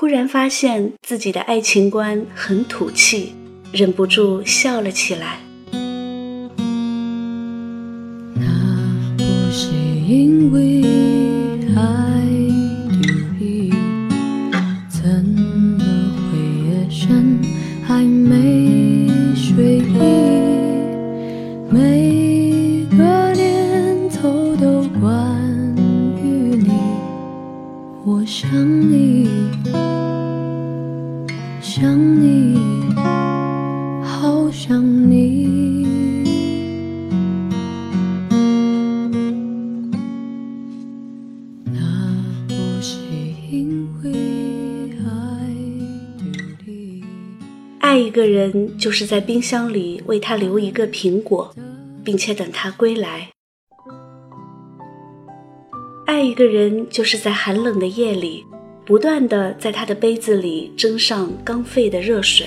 [0.00, 3.34] 忽然发现自己的爱情观很土气，
[3.70, 5.40] 忍不住笑了起来。
[8.34, 8.46] 那
[9.18, 9.68] 不是
[10.08, 10.89] 因为
[47.90, 51.52] 爱一个人，就是在冰箱里为他留一个苹果，
[52.04, 53.28] 并且等他归来。
[56.06, 58.44] 爱一个人，就是在寒冷的夜里，
[58.86, 62.46] 不断的在他的杯子里斟上刚沸的热水。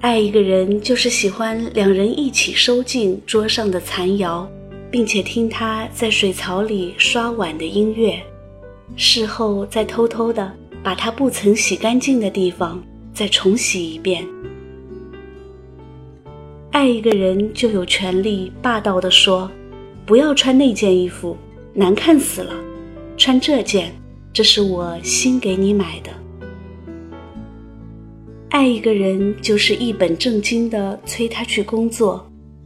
[0.00, 4.44] 爱一个人，就是喜欢两人一起收进桌上的残肴，
[4.90, 8.20] 并且听他在水槽里刷碗的音乐，
[8.96, 14.26] 事后再偷偷的把他不曾洗干净的地方再重洗一遍。
[16.70, 19.50] 爱一个人，就有权利霸道的说
[20.06, 21.36] ：“不要穿那件衣服，
[21.74, 22.54] 难看死了，
[23.16, 23.92] 穿这件，
[24.32, 26.10] 这是我新给你买的。”
[28.50, 32.24] 爱一个人，就是一本正经的催他去工作，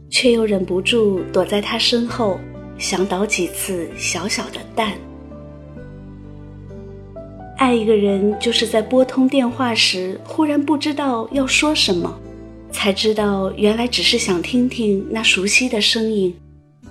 [0.09, 2.39] 却又忍不住躲在他身后，
[2.77, 4.93] 想捣几次小小的蛋。
[7.57, 12.19] 爱一个人，就是在拨通电话时，忽然不知道要说什么，
[12.71, 16.35] 才知道原来只是想听听那熟悉的声音，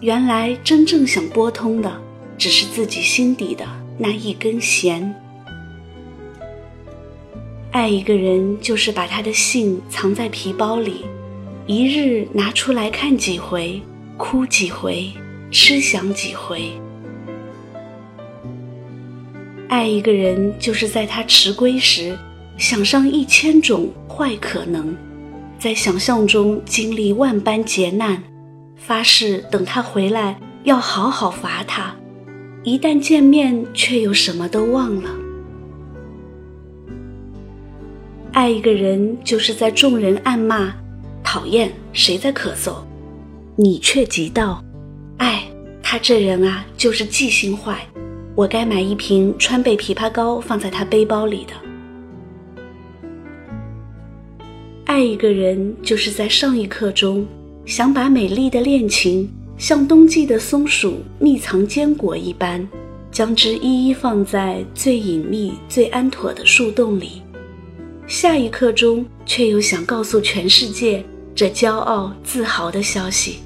[0.01, 1.93] 原来真正想拨通的，
[2.39, 3.67] 只是自己心底的
[3.99, 5.15] 那一根弦。
[7.73, 11.05] 爱一个人，就是把他的信藏在皮包里，
[11.67, 13.81] 一日拿出来看几回，
[14.17, 15.11] 哭几回，
[15.51, 16.71] 痴想几回。
[19.73, 22.15] 爱一个人，就是在他迟归时，
[22.59, 24.95] 想上一千种坏可能，
[25.59, 28.23] 在想象中经历万般劫难，
[28.77, 31.97] 发誓等他回来要好好罚他，
[32.63, 35.09] 一旦见面却又什么都忘了。
[38.33, 40.75] 爱一个人，就是在众人暗骂
[41.25, 42.75] “讨厌谁在咳嗽”，
[43.57, 44.63] 你却急道
[45.17, 45.45] ：“哎，
[45.83, 47.89] 他这人啊，就是记性坏。
[48.35, 51.53] 我该买一瓶川贝枇杷膏放在他背包里的。”
[54.85, 57.27] 爱一个人，就是在上一刻中
[57.65, 62.69] 想把美丽的恋情像冬季的松鼠密藏坚果一般，
[63.11, 67.23] 将之一一放在最隐秘、最安妥的树洞里。
[68.07, 71.03] 下一刻钟，却又想告诉全世界
[71.35, 73.39] 这骄傲自豪的消息。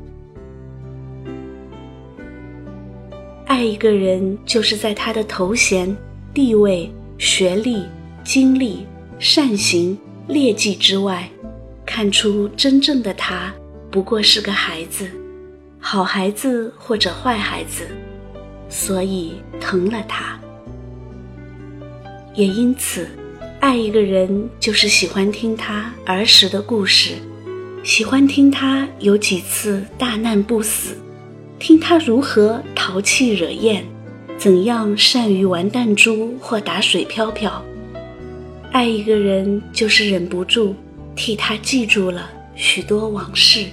[3.56, 5.97] 爱一个人，就是在他的头衔、
[6.34, 7.87] 地位、学历、
[8.22, 8.87] 经历、
[9.19, 9.97] 善行、
[10.28, 11.27] 劣迹之外，
[11.87, 13.50] 看出真正的他
[13.91, 15.09] 不过是个孩子，
[15.81, 17.89] 好孩子或者坏孩子，
[18.69, 20.38] 所以疼了他。
[22.34, 23.09] 也因此。
[23.59, 27.12] 爱一个人，就是喜欢听他儿时的故事，
[27.83, 30.94] 喜欢听他有几次大难不死，
[31.59, 33.84] 听他如何淘气惹厌，
[34.39, 37.65] 怎样善于玩弹珠或打水漂漂。
[38.72, 40.75] 爱一个人，就是忍不住
[41.15, 43.67] 替他记住了许多往事。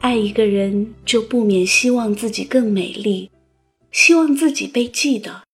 [0.00, 3.30] 爱一个人，就不免希望自己更美丽，
[3.90, 5.44] 希望自己被记得，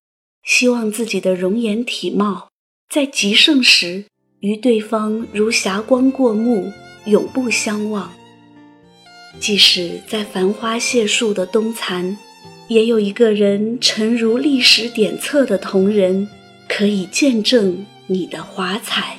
[0.43, 2.46] 希望自己的容颜体貌
[2.89, 4.05] 在极盛时
[4.39, 6.71] 与对方如霞光过目，
[7.05, 8.13] 永不相忘。
[9.39, 12.17] 即使在繁花谢树的冬残，
[12.69, 16.29] 也有一个人沉如历史典册的同人，
[16.69, 19.17] 可以见证你的华彩。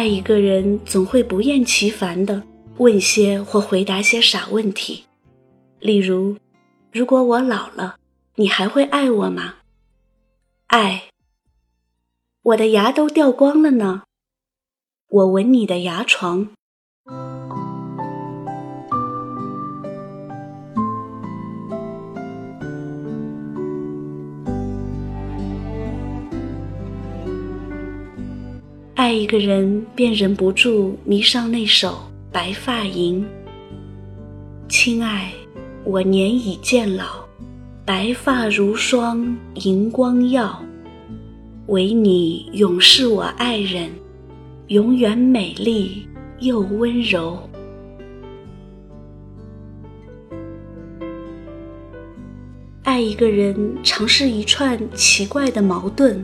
[0.00, 2.42] 爱一个人总会不厌其烦的
[2.78, 5.04] 问些或回答些傻问题，
[5.78, 6.38] 例如
[6.90, 7.96] ：“如果我老了，
[8.36, 9.56] 你还会爱我吗？”
[10.68, 11.10] 爱。
[12.40, 14.04] 我的牙都掉光了呢。
[15.06, 16.48] 我吻你的牙床。
[29.00, 31.88] 爱一个人，便忍不住迷上那首
[32.30, 33.24] 《白发吟》。
[34.68, 35.32] 亲爱，
[35.84, 37.24] 我年已渐老，
[37.82, 40.62] 白发如霜，银光耀。
[41.68, 43.88] 唯你永是我爱人，
[44.66, 46.06] 永远美丽
[46.40, 47.38] 又温柔。
[52.82, 56.22] 爱一个人，常是一串奇怪的矛盾。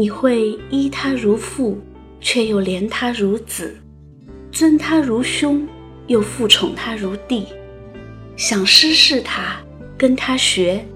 [0.00, 1.76] 你会依他如父，
[2.20, 3.64] 却又怜他如子；
[4.52, 5.66] 尊他如兄，
[6.06, 7.42] 又复宠他如弟；
[8.36, 9.56] 想师事他，
[9.96, 10.86] 跟他学，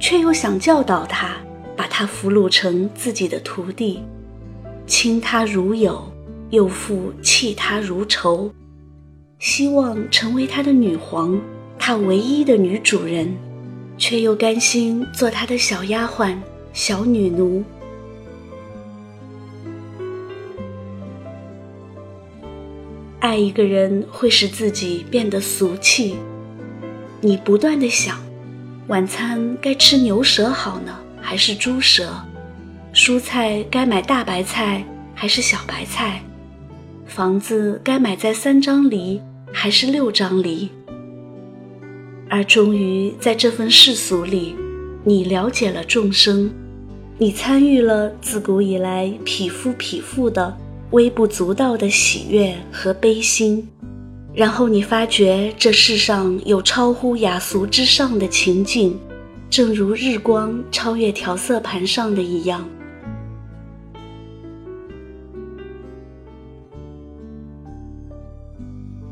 [0.00, 1.36] 却又想教导他，
[1.76, 4.00] 把他俘虏成自己的徒弟；
[4.88, 6.12] 亲他如友，
[6.50, 8.50] 又复弃他如仇；
[9.38, 11.40] 希望成为他的女皇，
[11.78, 13.32] 他唯一的女主人，
[13.96, 16.36] 却又甘心做他的小丫鬟、
[16.72, 17.62] 小女奴。
[23.20, 26.16] 爱一个人会使自己变得俗气，
[27.20, 28.16] 你不断的想，
[28.86, 32.12] 晚餐该吃牛舌好呢，还是猪舌？
[32.94, 34.84] 蔬菜该买大白菜
[35.14, 36.22] 还是小白菜？
[37.06, 39.20] 房子该买在三张梨
[39.52, 40.68] 还是六张梨？
[42.30, 44.54] 而终于在这份世俗里，
[45.02, 46.50] 你了解了众生，
[47.18, 50.56] 你参与了自古以来匹夫匹妇的。
[50.92, 53.68] 微不足道的喜悦和悲心，
[54.32, 58.98] 然后你发觉这世上有超乎雅俗之上的情境，
[59.50, 62.66] 正如日光超越调色盘上的一样。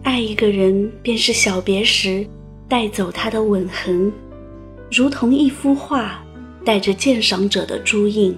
[0.03, 2.27] 爱一个人，便是小别时
[2.67, 4.11] 带走他的吻痕，
[4.91, 6.25] 如同一幅画
[6.65, 8.35] 带着鉴赏者的朱印。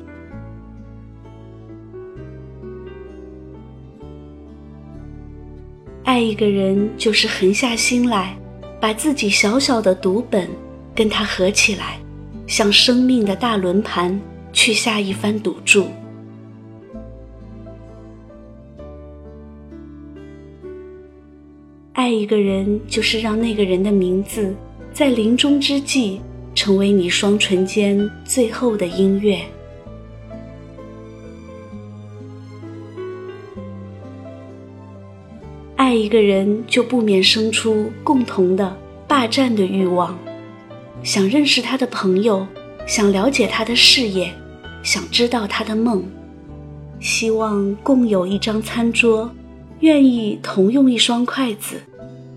[6.19, 8.37] 爱一个人，就是狠下心来，
[8.81, 10.49] 把自己小小的读本
[10.93, 12.01] 跟他合起来，
[12.45, 14.21] 向生命的大轮盘
[14.53, 15.87] 去下一番赌注。
[21.93, 24.53] 爱一个人，就是让那个人的名字
[24.93, 26.21] 在临终之际，
[26.53, 29.39] 成为你双唇间最后的音乐。
[35.89, 38.77] 爱一个人，就不免生出共同的
[39.07, 40.19] 霸占的欲望，
[41.03, 42.47] 想认识他的朋友，
[42.87, 44.31] 想了解他的事业，
[44.83, 46.05] 想知道他的梦，
[47.01, 49.31] 希望共有一张餐桌，
[49.81, 51.77] 愿意同用一双筷子，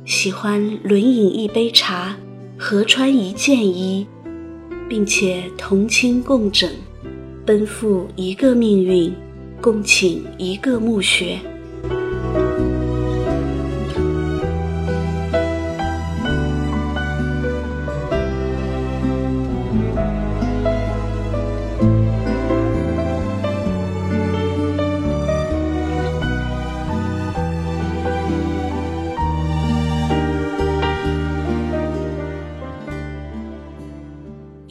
[0.05, 2.15] 喜欢轮饮一杯茶，
[2.57, 4.07] 合穿一件衣，
[4.87, 6.71] 并且同亲共枕，
[7.45, 9.13] 奔赴一个命运，
[9.59, 11.37] 共寝一个墓穴。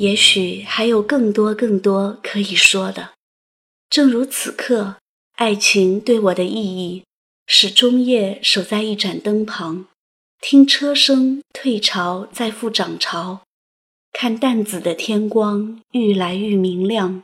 [0.01, 3.11] 也许还有更多更多可以说的，
[3.91, 4.97] 正如此刻，
[5.35, 7.05] 爱情对我的意义
[7.47, 9.89] 是终夜守在一盏灯旁，
[10.41, 13.43] 听车声退潮再复涨潮，
[14.11, 17.23] 看淡紫的天光愈来愈明亮，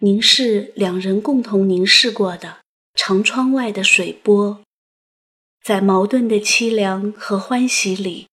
[0.00, 2.58] 凝视两人共同凝视过的
[2.96, 4.60] 长窗外的水波，
[5.62, 8.26] 在矛盾的凄凉和欢喜里。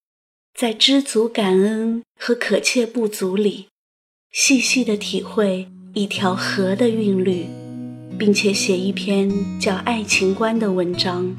[0.55, 3.69] 在知足感恩和可切不足里，
[4.31, 7.47] 细细的体会一条河的韵律，
[8.19, 11.35] 并且写一篇叫《爱情观》的文章。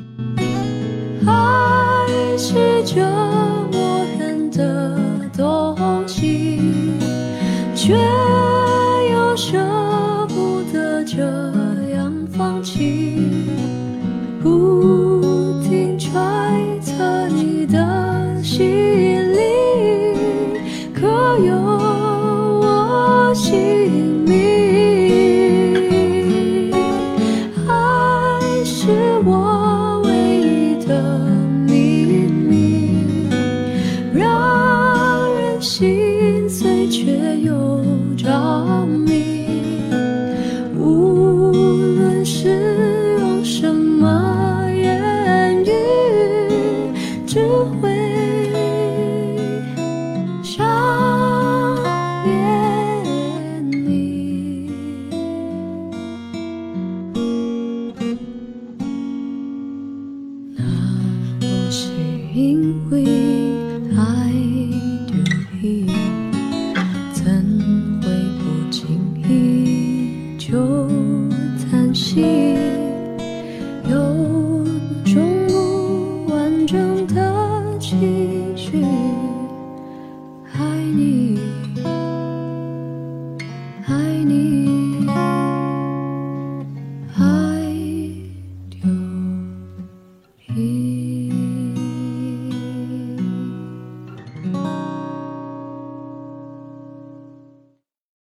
[1.28, 3.06] 爱是折
[3.70, 5.76] 磨人的东
[6.08, 6.58] 西，
[7.76, 7.92] 却
[9.12, 11.22] 又舍不得这
[11.94, 13.03] 样放弃，